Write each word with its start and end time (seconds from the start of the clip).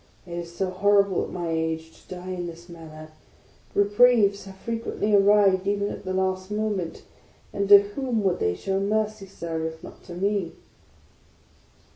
It 0.25 0.31
is 0.35 0.55
so 0.55 0.71
horrible 0.71 1.23
at 1.23 1.29
my 1.29 1.49
age 1.49 1.91
to 2.07 2.15
die 2.15 2.31
in 2.31 2.47
this 2.47 2.67
manner. 2.67 3.09
Reprieves 3.75 4.45
have 4.45 4.55
frequently 4.57 5.13
arrived 5.13 5.67
even 5.67 5.89
at 5.89 6.05
the 6.05 6.11
last 6.13 6.49
moment! 6.49 7.03
And 7.53 7.69
to 7.69 7.77
whom 7.83 8.23
would 8.23 8.39
they 8.39 8.55
show 8.55 8.79
mercy, 8.79 9.27
Sir, 9.27 9.61
if 9.65 9.83
not 9.83 10.03
to 10.05 10.15
me 10.15 10.53